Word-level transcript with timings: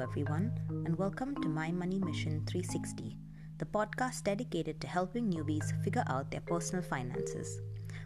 Everyone, 0.00 0.52
and 0.86 0.96
welcome 0.96 1.34
to 1.42 1.48
My 1.48 1.72
Money 1.72 1.98
Mission 1.98 2.44
360, 2.46 3.18
the 3.58 3.64
podcast 3.64 4.22
dedicated 4.22 4.80
to 4.80 4.86
helping 4.86 5.28
newbies 5.28 5.72
figure 5.82 6.04
out 6.06 6.30
their 6.30 6.40
personal 6.42 6.84
finances. 6.84 7.60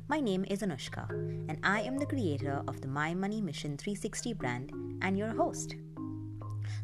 My 0.09 0.19
name 0.19 0.47
is 0.49 0.63
Anushka, 0.63 1.11
and 1.51 1.59
I 1.63 1.83
am 1.83 1.99
the 1.99 2.07
creator 2.07 2.63
of 2.67 2.81
the 2.81 2.89
My 2.89 3.13
Money 3.13 3.43
Mission 3.43 3.77
360 3.77 4.33
brand 4.33 4.73
and 5.03 5.19
your 5.19 5.35
host. 5.35 5.75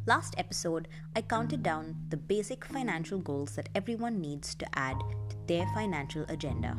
Last 0.04 0.34
episode, 0.36 0.88
I 1.16 1.22
counted 1.22 1.62
down 1.62 1.96
the 2.10 2.18
basic 2.18 2.66
financial 2.66 3.18
goals 3.18 3.56
that 3.56 3.70
everyone 3.74 4.20
needs 4.20 4.54
to 4.56 4.78
add 4.78 4.98
to 5.30 5.36
their 5.46 5.66
financial 5.74 6.26
agenda. 6.28 6.76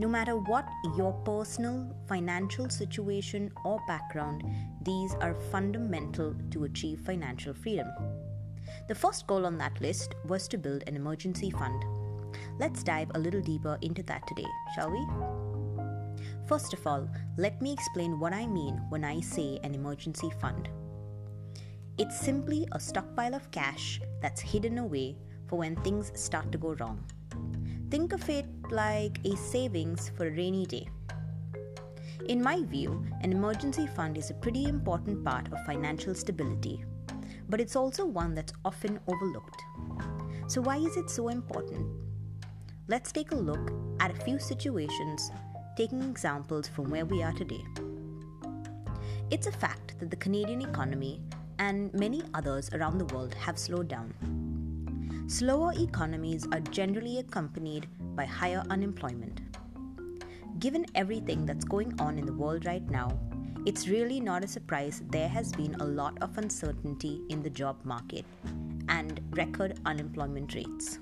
No 0.00 0.06
matter 0.06 0.36
what 0.36 0.68
your 0.96 1.12
personal 1.24 1.92
financial 2.06 2.70
situation 2.70 3.50
or 3.64 3.80
background, 3.88 4.44
these 4.82 5.12
are 5.16 5.34
fundamental 5.50 6.36
to 6.52 6.64
achieve 6.64 7.00
financial 7.00 7.52
freedom. 7.52 7.88
The 8.86 8.94
first 8.94 9.26
goal 9.26 9.44
on 9.44 9.58
that 9.58 9.80
list 9.80 10.14
was 10.24 10.46
to 10.48 10.56
build 10.56 10.84
an 10.86 10.94
emergency 10.94 11.50
fund. 11.50 11.84
Let's 12.60 12.84
dive 12.84 13.10
a 13.16 13.18
little 13.18 13.40
deeper 13.40 13.76
into 13.82 14.04
that 14.04 14.24
today, 14.28 14.46
shall 14.76 14.92
we? 14.92 15.04
First 16.46 16.74
of 16.74 16.86
all, 16.86 17.10
let 17.36 17.60
me 17.60 17.72
explain 17.72 18.20
what 18.20 18.32
I 18.32 18.46
mean 18.46 18.80
when 18.90 19.02
I 19.02 19.18
say 19.18 19.58
an 19.64 19.74
emergency 19.74 20.30
fund. 20.40 20.68
It's 21.98 22.16
simply 22.16 22.68
a 22.70 22.78
stockpile 22.78 23.34
of 23.34 23.50
cash 23.50 24.00
that's 24.22 24.40
hidden 24.40 24.78
away 24.78 25.16
for 25.48 25.58
when 25.58 25.74
things 25.82 26.12
start 26.14 26.52
to 26.52 26.58
go 26.58 26.74
wrong. 26.74 27.04
Think 27.90 28.12
of 28.12 28.28
it 28.28 28.44
like 28.70 29.18
a 29.24 29.34
savings 29.34 30.10
for 30.14 30.26
a 30.26 30.30
rainy 30.30 30.66
day. 30.66 30.90
In 32.28 32.42
my 32.42 32.62
view, 32.62 33.02
an 33.22 33.32
emergency 33.32 33.86
fund 33.86 34.18
is 34.18 34.28
a 34.28 34.34
pretty 34.34 34.64
important 34.64 35.24
part 35.24 35.50
of 35.50 35.64
financial 35.64 36.14
stability, 36.14 36.84
but 37.48 37.62
it's 37.62 37.76
also 37.76 38.04
one 38.04 38.34
that's 38.34 38.52
often 38.62 39.00
overlooked. 39.06 39.62
So, 40.48 40.60
why 40.60 40.76
is 40.76 40.98
it 40.98 41.08
so 41.08 41.28
important? 41.28 41.86
Let's 42.88 43.10
take 43.10 43.32
a 43.32 43.36
look 43.36 43.72
at 44.00 44.10
a 44.10 44.22
few 44.22 44.38
situations, 44.38 45.30
taking 45.74 46.02
examples 46.02 46.68
from 46.68 46.90
where 46.90 47.06
we 47.06 47.22
are 47.22 47.32
today. 47.32 47.64
It's 49.30 49.46
a 49.46 49.52
fact 49.52 49.98
that 49.98 50.10
the 50.10 50.16
Canadian 50.16 50.60
economy 50.60 51.22
and 51.58 51.90
many 51.94 52.22
others 52.34 52.68
around 52.74 52.98
the 52.98 53.06
world 53.14 53.32
have 53.32 53.58
slowed 53.58 53.88
down. 53.88 54.12
Slower 55.28 55.74
economies 55.74 56.46
are 56.52 56.60
generally 56.60 57.18
accompanied 57.18 57.86
by 58.16 58.24
higher 58.24 58.64
unemployment. 58.70 59.42
Given 60.58 60.86
everything 60.94 61.44
that's 61.44 61.66
going 61.66 61.92
on 62.00 62.16
in 62.18 62.24
the 62.24 62.32
world 62.32 62.64
right 62.64 62.88
now, 62.88 63.10
it's 63.66 63.88
really 63.88 64.20
not 64.20 64.42
a 64.42 64.48
surprise 64.48 65.02
there 65.10 65.28
has 65.28 65.52
been 65.52 65.74
a 65.80 65.84
lot 65.84 66.16
of 66.22 66.38
uncertainty 66.38 67.20
in 67.28 67.42
the 67.42 67.50
job 67.50 67.76
market 67.84 68.24
and 68.88 69.20
record 69.32 69.78
unemployment 69.84 70.54
rates. 70.54 70.98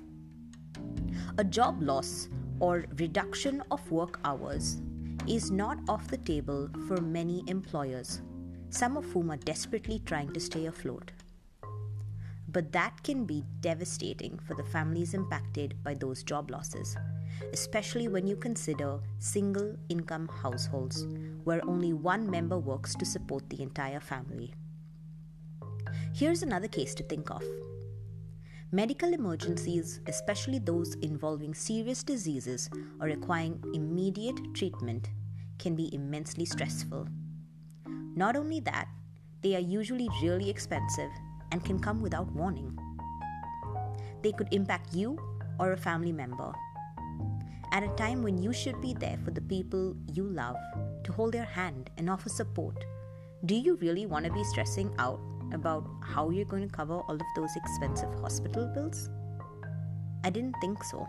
A 1.37 1.43
job 1.45 1.81
loss 1.81 2.27
or 2.59 2.85
reduction 2.97 3.63
of 3.71 3.89
work 3.89 4.19
hours 4.25 4.81
is 5.25 5.51
not 5.51 5.77
off 5.87 6.09
the 6.09 6.17
table 6.17 6.69
for 6.85 6.99
many 6.99 7.45
employers, 7.47 8.21
some 8.71 8.97
of 8.97 9.05
whom 9.05 9.31
are 9.31 9.37
desperately 9.37 10.01
trying 10.05 10.33
to 10.33 10.39
stay 10.41 10.65
afloat 10.65 11.13
but 12.57 12.71
that 12.71 13.03
can 13.03 13.23
be 13.23 13.43
devastating 13.61 14.39
for 14.39 14.55
the 14.55 14.63
families 14.63 15.13
impacted 15.13 15.75
by 15.83 15.93
those 15.93 16.23
job 16.23 16.49
losses, 16.49 16.97
especially 17.53 18.07
when 18.07 18.25
you 18.25 18.35
consider 18.35 18.99
single 19.19 19.75
income 19.89 20.27
households 20.41 21.05
where 21.43 21.61
only 21.69 21.93
one 21.93 22.27
member 22.27 22.57
works 22.57 22.95
to 22.95 23.05
support 23.05 23.47
the 23.51 23.61
entire 23.61 23.99
family. 23.99 24.55
Here's 26.15 26.41
another 26.41 26.67
case 26.67 26.95
to 26.95 27.03
think 27.03 27.29
of. 27.29 27.43
Medical 28.71 29.13
emergencies, 29.13 30.01
especially 30.07 30.57
those 30.57 30.95
involving 31.03 31.53
serious 31.53 32.01
diseases 32.01 32.71
or 32.99 33.05
requiring 33.05 33.63
immediate 33.75 34.39
treatment, 34.55 35.11
can 35.59 35.75
be 35.75 35.93
immensely 35.93 36.45
stressful. 36.45 37.07
Not 38.15 38.35
only 38.35 38.61
that, 38.61 38.87
they 39.43 39.55
are 39.55 39.59
usually 39.59 40.09
really 40.23 40.49
expensive 40.49 41.11
and 41.51 41.63
can 41.63 41.79
come 41.79 42.01
without 42.01 42.31
warning. 42.31 42.77
They 44.21 44.31
could 44.31 44.47
impact 44.51 44.93
you 44.93 45.17
or 45.59 45.71
a 45.71 45.77
family 45.77 46.11
member. 46.11 46.53
At 47.71 47.83
a 47.83 47.89
time 47.89 48.23
when 48.23 48.41
you 48.41 48.53
should 48.53 48.81
be 48.81 48.93
there 48.93 49.17
for 49.23 49.31
the 49.31 49.41
people 49.41 49.95
you 50.13 50.23
love, 50.23 50.57
to 51.03 51.11
hold 51.11 51.33
their 51.33 51.45
hand 51.45 51.89
and 51.97 52.09
offer 52.09 52.29
support, 52.29 52.75
do 53.45 53.55
you 53.55 53.75
really 53.75 54.05
want 54.05 54.25
to 54.25 54.31
be 54.31 54.43
stressing 54.43 54.93
out 54.97 55.19
about 55.53 55.87
how 56.01 56.29
you're 56.29 56.45
going 56.45 56.67
to 56.67 56.73
cover 56.73 56.95
all 56.95 57.15
of 57.15 57.21
those 57.35 57.55
expensive 57.55 58.13
hospital 58.19 58.65
bills? 58.73 59.09
I 60.23 60.29
didn't 60.29 60.55
think 60.59 60.83
so. 60.83 61.07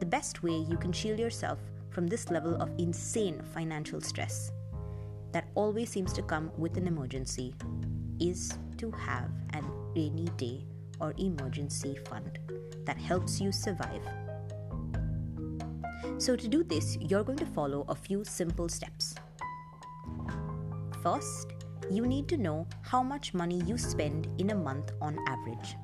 The 0.00 0.06
best 0.06 0.42
way 0.42 0.52
you 0.52 0.76
can 0.76 0.92
shield 0.92 1.18
yourself 1.18 1.58
from 1.90 2.06
this 2.06 2.30
level 2.30 2.54
of 2.60 2.70
insane 2.78 3.40
financial 3.54 4.00
stress 4.00 4.50
that 5.32 5.48
always 5.54 5.90
seems 5.90 6.12
to 6.14 6.22
come 6.22 6.50
with 6.56 6.76
an 6.76 6.86
emergency 6.86 7.54
is 8.18 8.52
to 8.80 8.90
have 8.92 9.30
an 9.50 9.64
rainy 9.94 10.28
day 10.36 10.64
or 11.00 11.14
emergency 11.18 11.96
fund 12.08 12.38
that 12.86 12.96
helps 12.96 13.40
you 13.40 13.52
survive. 13.52 14.02
So, 16.18 16.34
to 16.36 16.48
do 16.48 16.64
this, 16.64 16.96
you're 17.00 17.24
going 17.24 17.38
to 17.38 17.46
follow 17.46 17.84
a 17.88 17.94
few 17.94 18.24
simple 18.24 18.68
steps. 18.68 19.14
First, 21.02 21.52
you 21.90 22.06
need 22.06 22.28
to 22.28 22.36
know 22.36 22.66
how 22.82 23.02
much 23.02 23.34
money 23.34 23.62
you 23.66 23.76
spend 23.76 24.28
in 24.38 24.50
a 24.50 24.54
month 24.54 24.92
on 25.00 25.18
average. 25.26 25.76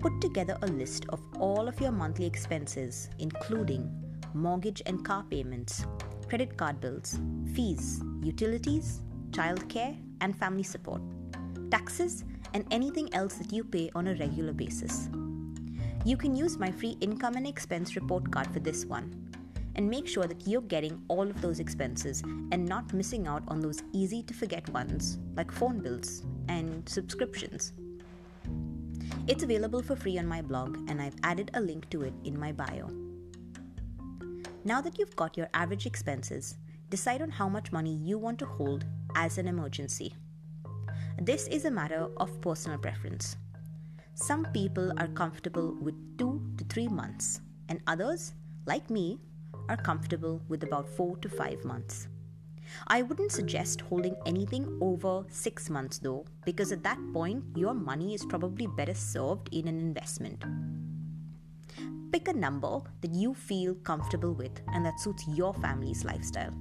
Put 0.00 0.20
together 0.20 0.56
a 0.62 0.66
list 0.66 1.06
of 1.08 1.20
all 1.38 1.68
of 1.68 1.80
your 1.80 1.92
monthly 1.92 2.26
expenses, 2.26 3.08
including 3.18 3.90
mortgage 4.34 4.82
and 4.86 5.04
car 5.04 5.24
payments, 5.30 5.86
credit 6.28 6.56
card 6.56 6.80
bills, 6.80 7.18
fees, 7.54 8.00
utilities, 8.22 9.02
childcare, 9.30 9.96
and 10.20 10.36
family 10.36 10.62
support, 10.62 11.02
taxes, 11.72 12.24
and 12.54 12.66
anything 12.70 13.12
else 13.14 13.34
that 13.34 13.50
you 13.50 13.64
pay 13.64 13.90
on 13.94 14.08
a 14.08 14.14
regular 14.16 14.52
basis. 14.52 15.08
You 16.04 16.18
can 16.18 16.36
use 16.36 16.58
my 16.58 16.70
free 16.70 16.98
income 17.00 17.36
and 17.36 17.46
expense 17.46 17.96
report 17.96 18.30
card 18.30 18.48
for 18.52 18.60
this 18.60 18.84
one 18.84 19.32
and 19.74 19.88
make 19.88 20.06
sure 20.06 20.26
that 20.26 20.46
you're 20.46 20.60
getting 20.60 21.00
all 21.08 21.22
of 21.22 21.40
those 21.40 21.60
expenses 21.60 22.22
and 22.52 22.66
not 22.66 22.92
missing 22.92 23.26
out 23.26 23.42
on 23.48 23.60
those 23.60 23.82
easy 23.92 24.22
to 24.24 24.34
forget 24.34 24.68
ones 24.68 25.18
like 25.34 25.50
phone 25.50 25.78
bills 25.78 26.24
and 26.48 26.86
subscriptions. 26.86 27.72
It's 29.26 29.42
available 29.42 29.82
for 29.82 29.96
free 29.96 30.18
on 30.18 30.26
my 30.26 30.42
blog, 30.42 30.76
and 30.90 31.00
I've 31.00 31.16
added 31.22 31.52
a 31.54 31.60
link 31.60 31.88
to 31.90 32.02
it 32.02 32.12
in 32.24 32.38
my 32.38 32.52
bio. 32.52 32.90
Now 34.64 34.80
that 34.82 34.98
you've 34.98 35.16
got 35.16 35.38
your 35.38 35.48
average 35.54 35.86
expenses, 35.86 36.58
decide 36.90 37.22
on 37.22 37.30
how 37.30 37.48
much 37.48 37.72
money 37.72 37.94
you 37.94 38.18
want 38.18 38.38
to 38.40 38.46
hold 38.46 38.84
as 39.14 39.38
an 39.38 39.48
emergency. 39.48 40.14
This 41.24 41.46
is 41.46 41.66
a 41.66 41.70
matter 41.70 42.08
of 42.16 42.40
personal 42.40 42.78
preference. 42.78 43.36
Some 44.14 44.44
people 44.46 44.92
are 44.98 45.06
comfortable 45.06 45.72
with 45.80 45.94
two 46.18 46.42
to 46.56 46.64
three 46.64 46.88
months, 46.88 47.40
and 47.68 47.80
others, 47.86 48.32
like 48.66 48.90
me, 48.90 49.20
are 49.68 49.76
comfortable 49.76 50.42
with 50.48 50.64
about 50.64 50.88
four 50.88 51.16
to 51.18 51.28
five 51.28 51.64
months. 51.64 52.08
I 52.88 53.02
wouldn't 53.02 53.30
suggest 53.30 53.82
holding 53.82 54.16
anything 54.26 54.66
over 54.80 55.24
six 55.28 55.70
months 55.70 55.98
though, 55.98 56.26
because 56.44 56.72
at 56.72 56.82
that 56.82 56.98
point, 57.12 57.44
your 57.54 57.72
money 57.72 58.14
is 58.14 58.24
probably 58.24 58.66
better 58.66 58.94
served 58.94 59.48
in 59.52 59.68
an 59.68 59.78
investment. 59.78 60.42
Pick 62.10 62.26
a 62.26 62.32
number 62.32 62.80
that 63.00 63.14
you 63.14 63.32
feel 63.32 63.76
comfortable 63.76 64.32
with 64.32 64.60
and 64.72 64.84
that 64.84 64.98
suits 64.98 65.22
your 65.28 65.54
family's 65.54 66.04
lifestyle. 66.04 66.52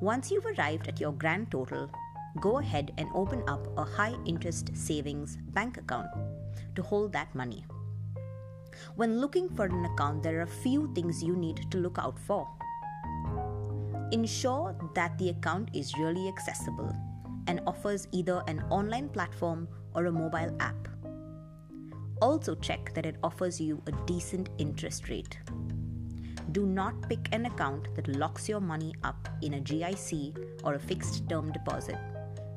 Once 0.00 0.30
you've 0.30 0.46
arrived 0.46 0.86
at 0.86 1.00
your 1.00 1.12
grand 1.12 1.50
total, 1.50 1.90
go 2.38 2.58
ahead 2.58 2.92
and 2.98 3.08
open 3.14 3.42
up 3.48 3.66
a 3.76 3.84
high 3.84 4.14
interest 4.24 4.70
savings 4.74 5.36
bank 5.50 5.78
account 5.78 6.08
to 6.76 6.82
hold 6.82 7.12
that 7.12 7.34
money. 7.34 7.64
When 8.94 9.20
looking 9.20 9.48
for 9.48 9.64
an 9.64 9.84
account, 9.84 10.22
there 10.22 10.38
are 10.38 10.42
a 10.42 10.46
few 10.62 10.92
things 10.94 11.22
you 11.22 11.36
need 11.36 11.70
to 11.70 11.78
look 11.78 11.98
out 11.98 12.18
for. 12.18 12.48
Ensure 14.12 14.76
that 14.94 15.18
the 15.18 15.30
account 15.30 15.70
is 15.74 15.96
really 15.98 16.28
accessible 16.28 16.94
and 17.46 17.60
offers 17.66 18.06
either 18.12 18.42
an 18.46 18.62
online 18.70 19.08
platform 19.08 19.68
or 19.94 20.06
a 20.06 20.12
mobile 20.12 20.56
app. 20.60 20.88
Also, 22.22 22.54
check 22.54 22.94
that 22.94 23.06
it 23.06 23.16
offers 23.22 23.60
you 23.60 23.82
a 23.86 23.92
decent 24.06 24.50
interest 24.58 25.08
rate 25.08 25.38
do 26.52 26.66
not 26.66 27.08
pick 27.08 27.28
an 27.32 27.46
account 27.46 27.94
that 27.94 28.08
locks 28.08 28.48
your 28.48 28.60
money 28.60 28.92
up 29.04 29.28
in 29.40 29.54
a 29.54 29.60
GIC 29.60 30.36
or 30.64 30.74
a 30.74 30.78
fixed 30.78 31.28
term 31.28 31.52
deposit 31.52 31.96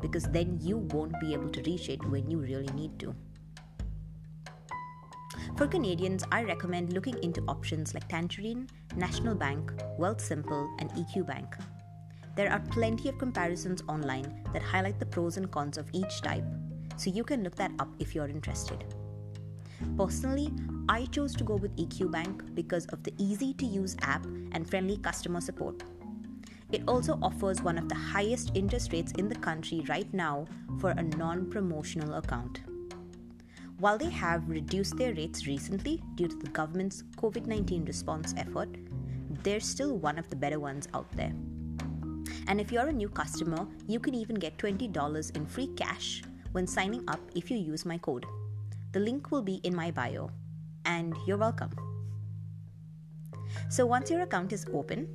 because 0.04 0.26
then 0.26 0.60
you 0.62 0.78
won't 0.94 1.20
be 1.22 1.34
able 1.34 1.50
to 1.50 1.62
reach 1.64 1.88
it 1.90 2.04
when 2.10 2.30
you 2.30 2.38
really 2.38 2.72
need 2.76 3.00
to. 3.00 3.16
For 5.58 5.66
Canadians, 5.66 6.24
I 6.32 6.44
recommend 6.44 6.94
looking 6.94 7.18
into 7.24 7.42
options 7.48 7.94
like 7.94 8.08
Tangerine, 8.10 8.68
National 8.98 9.34
Bank, 9.34 9.72
Wealthsimple, 9.98 10.68
and 10.80 10.92
EQ 10.92 11.26
Bank. 11.26 11.56
There 12.36 12.52
are 12.52 12.60
plenty 12.60 13.08
of 13.10 13.18
comparisons 13.18 13.82
online 13.88 14.44
that 14.52 14.62
highlight 14.62 15.00
the 15.00 15.06
pros 15.06 15.38
and 15.38 15.50
cons 15.50 15.78
of 15.78 15.90
each 15.94 16.22
type, 16.22 16.46
so 16.98 17.10
you 17.10 17.24
can 17.24 17.44
look 17.44 17.56
that 17.56 17.72
up 17.80 17.90
if 18.00 18.14
you're 18.14 18.28
interested. 18.28 18.84
Personally, 19.98 20.52
I 20.90 21.06
chose 21.06 21.36
to 21.36 21.44
go 21.44 21.56
with 21.56 21.76
EQ 21.78 22.12
Bank 22.12 22.44
because 22.56 22.86
of 22.88 23.04
the 23.04 23.14
easy 23.18 23.54
to 23.54 23.66
use 23.66 23.96
app 24.02 24.26
and 24.52 24.70
friendly 24.70 24.98
customer 24.98 25.40
support. 25.40 25.84
It 26.74 26.82
also 26.88 27.20
offers 27.22 27.62
one 27.62 27.78
of 27.78 27.88
the 27.88 27.94
highest 27.94 28.50
interest 28.56 28.92
rates 28.92 29.12
in 29.20 29.30
the 29.30 29.36
country 29.36 29.86
right 29.88 30.12
now 30.12 30.48
for 30.80 30.90
a 30.90 31.04
non 31.04 31.48
promotional 31.52 32.16
account. 32.16 32.62
While 33.78 34.00
they 34.00 34.10
have 34.10 34.50
reduced 34.50 34.98
their 34.98 35.14
rates 35.14 35.46
recently 35.46 36.02
due 36.16 36.28
to 36.28 36.36
the 36.36 36.50
government's 36.50 37.04
COVID 37.18 37.46
19 37.46 37.86
response 37.86 38.34
effort, 38.38 38.70
they're 39.44 39.60
still 39.60 39.98
one 39.98 40.18
of 40.18 40.28
the 40.32 40.36
better 40.36 40.60
ones 40.60 40.88
out 40.96 41.12
there. 41.12 41.34
And 42.48 42.60
if 42.60 42.72
you're 42.72 42.88
a 42.88 42.92
new 42.92 43.10
customer, 43.10 43.68
you 43.88 44.00
can 44.00 44.16
even 44.16 44.36
get 44.36 44.58
$20 44.58 45.36
in 45.36 45.46
free 45.46 45.68
cash 45.76 46.24
when 46.54 46.66
signing 46.66 47.04
up 47.08 47.20
if 47.36 47.52
you 47.52 47.58
use 47.58 47.86
my 47.86 48.00
code. 48.00 48.26
The 48.94 49.00
link 49.00 49.30
will 49.30 49.44
be 49.44 49.56
in 49.64 49.76
my 49.76 49.92
bio, 49.92 50.32
and 50.86 51.16
you're 51.28 51.38
welcome. 51.38 51.70
So, 53.70 53.86
once 53.86 54.10
your 54.10 54.22
account 54.22 54.54
is 54.54 54.66
open, 54.74 55.08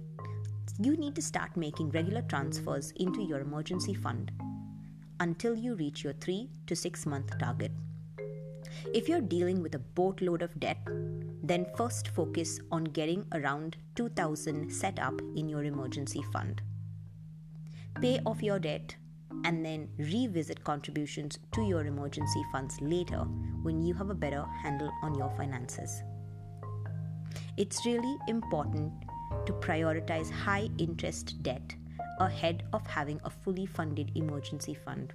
you 0.81 0.97
need 0.97 1.15
to 1.17 1.23
start 1.23 1.57
making 1.57 1.91
regular 1.91 2.23
transfers 2.23 2.93
into 2.97 3.21
your 3.23 3.41
emergency 3.41 3.95
fund 3.95 4.31
until 5.19 5.57
you 5.57 5.75
reach 5.75 6.05
your 6.05 6.13
3 6.13 6.49
to 6.69 6.77
6 6.77 7.07
month 7.07 7.37
target. 7.39 7.73
If 8.95 9.09
you're 9.09 9.21
dealing 9.21 9.61
with 9.61 9.75
a 9.75 9.81
boatload 9.81 10.43
of 10.43 10.61
debt, 10.61 10.79
then 11.43 11.67
first 11.77 12.09
focus 12.09 12.61
on 12.71 12.85
getting 12.85 13.27
around 13.33 13.77
2000 13.97 14.71
set 14.71 15.01
up 15.01 15.21
in 15.35 15.49
your 15.49 15.65
emergency 15.65 16.23
fund. 16.33 16.63
Pay 18.01 18.21
off 18.25 18.41
your 18.43 18.61
debt 18.61 18.95
and 19.45 19.65
then 19.65 19.89
revisit 19.99 20.63
contributions 20.63 21.39
to 21.53 21.63
your 21.63 21.87
emergency 21.87 22.43
funds 22.53 22.77
later 22.81 23.25
when 23.63 23.83
you 23.83 23.95
have 23.95 24.11
a 24.11 24.15
better 24.15 24.45
handle 24.63 24.93
on 25.03 25.17
your 25.17 25.31
finances. 25.37 26.03
It's 27.57 27.85
really 27.85 28.17
important 28.29 28.93
to 29.47 29.53
prioritize 29.55 30.31
high 30.31 30.69
interest 30.79 31.43
debt 31.43 31.75
ahead 32.21 32.65
of 32.73 32.87
having 32.87 33.21
a 33.25 33.31
fully 33.31 33.67
funded 33.67 34.11
emergency 34.15 34.75
fund. 34.75 35.13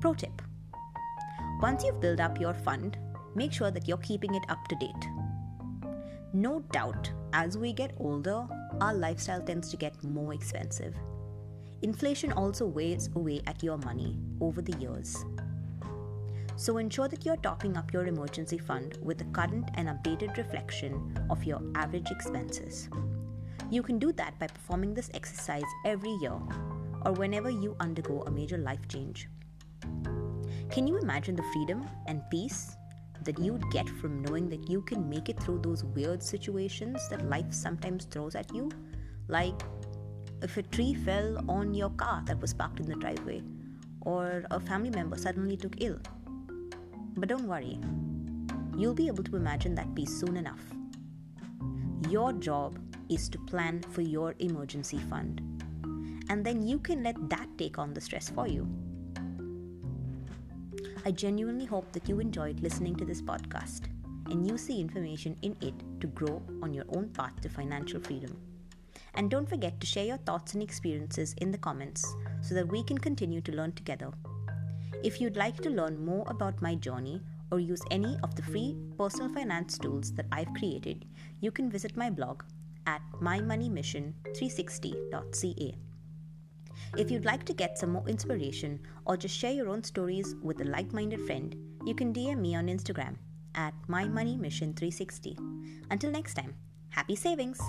Pro 0.00 0.14
tip 0.14 0.42
Once 1.60 1.84
you've 1.84 2.00
built 2.00 2.20
up 2.20 2.40
your 2.40 2.54
fund, 2.54 2.96
make 3.34 3.52
sure 3.52 3.70
that 3.70 3.86
you're 3.88 3.98
keeping 3.98 4.34
it 4.34 4.44
up 4.48 4.66
to 4.68 4.76
date. 4.76 5.08
No 6.32 6.60
doubt, 6.72 7.10
as 7.32 7.56
we 7.56 7.72
get 7.72 7.94
older, 7.98 8.46
our 8.80 8.94
lifestyle 8.94 9.40
tends 9.40 9.70
to 9.70 9.76
get 9.76 10.02
more 10.04 10.34
expensive. 10.34 10.94
Inflation 11.82 12.32
also 12.32 12.66
weighs 12.66 13.08
away 13.14 13.40
at 13.46 13.62
your 13.62 13.78
money 13.78 14.18
over 14.40 14.60
the 14.60 14.76
years. 14.78 15.24
So 16.58 16.78
ensure 16.78 17.06
that 17.06 17.24
you're 17.24 17.36
topping 17.36 17.76
up 17.76 17.92
your 17.92 18.08
emergency 18.08 18.58
fund 18.58 18.98
with 19.00 19.20
a 19.20 19.24
current 19.26 19.70
and 19.74 19.88
updated 19.88 20.36
reflection 20.36 21.16
of 21.30 21.44
your 21.44 21.62
average 21.76 22.10
expenses. 22.10 22.88
You 23.70 23.80
can 23.80 24.00
do 24.00 24.10
that 24.14 24.36
by 24.40 24.48
performing 24.48 24.92
this 24.92 25.08
exercise 25.14 25.70
every 25.86 26.10
year 26.20 26.36
or 27.06 27.12
whenever 27.12 27.48
you 27.48 27.76
undergo 27.78 28.22
a 28.22 28.30
major 28.32 28.58
life 28.58 28.88
change. 28.88 29.28
Can 30.68 30.88
you 30.88 30.98
imagine 30.98 31.36
the 31.36 31.44
freedom 31.52 31.88
and 32.08 32.28
peace 32.28 32.76
that 33.22 33.38
you'd 33.38 33.70
get 33.70 33.88
from 33.88 34.20
knowing 34.24 34.48
that 34.48 34.68
you 34.68 34.82
can 34.82 35.08
make 35.08 35.28
it 35.28 35.40
through 35.40 35.60
those 35.60 35.84
weird 35.84 36.20
situations 36.20 37.08
that 37.08 37.30
life 37.30 37.52
sometimes 37.54 38.04
throws 38.06 38.34
at 38.34 38.52
you? 38.52 38.68
Like 39.28 39.62
if 40.42 40.56
a 40.56 40.62
tree 40.62 40.94
fell 40.94 41.44
on 41.48 41.72
your 41.72 41.90
car 41.90 42.24
that 42.26 42.40
was 42.40 42.52
parked 42.52 42.80
in 42.80 42.88
the 42.88 42.96
driveway, 42.96 43.42
or 44.00 44.44
a 44.50 44.58
family 44.58 44.90
member 44.90 45.16
suddenly 45.16 45.56
took 45.56 45.80
ill 45.80 46.00
but 47.18 47.28
don't 47.28 47.48
worry, 47.48 47.78
you'll 48.76 48.94
be 48.94 49.08
able 49.08 49.24
to 49.24 49.36
imagine 49.36 49.74
that 49.74 49.94
peace 49.94 50.14
soon 50.18 50.36
enough. 50.36 50.62
Your 52.08 52.32
job 52.32 52.78
is 53.08 53.28
to 53.30 53.38
plan 53.38 53.82
for 53.90 54.02
your 54.02 54.34
emergency 54.38 54.98
fund, 55.10 55.40
and 56.30 56.44
then 56.44 56.66
you 56.66 56.78
can 56.78 57.02
let 57.02 57.28
that 57.28 57.48
take 57.58 57.78
on 57.78 57.92
the 57.92 58.00
stress 58.00 58.28
for 58.28 58.46
you. 58.46 58.68
I 61.04 61.10
genuinely 61.10 61.64
hope 61.64 61.90
that 61.92 62.08
you 62.08 62.20
enjoyed 62.20 62.60
listening 62.60 62.94
to 62.96 63.04
this 63.04 63.22
podcast 63.22 63.86
and 64.30 64.46
use 64.46 64.66
the 64.66 64.78
information 64.78 65.36
in 65.42 65.56
it 65.60 65.74
to 66.00 66.06
grow 66.08 66.42
on 66.62 66.74
your 66.74 66.84
own 66.90 67.08
path 67.08 67.40
to 67.40 67.48
financial 67.48 68.00
freedom. 68.00 68.36
And 69.14 69.30
don't 69.30 69.48
forget 69.48 69.80
to 69.80 69.86
share 69.86 70.04
your 70.04 70.18
thoughts 70.18 70.54
and 70.54 70.62
experiences 70.62 71.34
in 71.38 71.50
the 71.50 71.58
comments 71.58 72.14
so 72.42 72.54
that 72.54 72.68
we 72.68 72.82
can 72.84 72.98
continue 72.98 73.40
to 73.40 73.52
learn 73.52 73.72
together. 73.72 74.12
If 75.02 75.20
you'd 75.20 75.36
like 75.36 75.56
to 75.62 75.70
learn 75.70 76.04
more 76.04 76.24
about 76.28 76.62
my 76.62 76.74
journey 76.74 77.22
or 77.50 77.60
use 77.60 77.82
any 77.90 78.18
of 78.22 78.34
the 78.34 78.42
free 78.42 78.76
personal 78.96 79.32
finance 79.32 79.78
tools 79.78 80.12
that 80.14 80.26
I've 80.32 80.52
created, 80.54 81.04
you 81.40 81.50
can 81.50 81.70
visit 81.70 81.96
my 81.96 82.10
blog 82.10 82.42
at 82.86 83.02
mymoneymission360.ca. 83.20 85.74
If 86.96 87.10
you'd 87.10 87.24
like 87.24 87.44
to 87.44 87.52
get 87.52 87.78
some 87.78 87.92
more 87.92 88.08
inspiration 88.08 88.80
or 89.04 89.16
just 89.16 89.36
share 89.36 89.52
your 89.52 89.68
own 89.68 89.82
stories 89.82 90.34
with 90.42 90.60
a 90.60 90.64
like 90.64 90.92
minded 90.92 91.26
friend, 91.26 91.54
you 91.84 91.94
can 91.94 92.12
DM 92.12 92.38
me 92.38 92.54
on 92.54 92.66
Instagram 92.66 93.16
at 93.54 93.74
mymoneymission360. 93.88 95.84
Until 95.90 96.10
next 96.10 96.34
time, 96.34 96.54
happy 96.90 97.16
savings! 97.16 97.60